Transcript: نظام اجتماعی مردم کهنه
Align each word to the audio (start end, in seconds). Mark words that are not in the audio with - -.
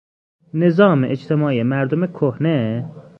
نظام 0.53 1.03
اجتماعی 1.03 1.63
مردم 1.63 2.05
کهنه 2.07 2.89